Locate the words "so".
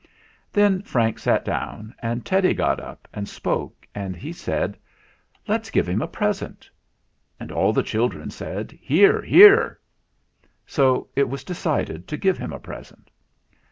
10.75-11.07